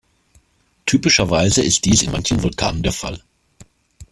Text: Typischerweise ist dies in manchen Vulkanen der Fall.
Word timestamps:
Typischerweise 0.87 1.61
ist 1.61 1.85
dies 1.85 2.01
in 2.01 2.09
manchen 2.11 2.41
Vulkanen 2.41 2.81
der 2.81 2.91
Fall. 2.91 3.21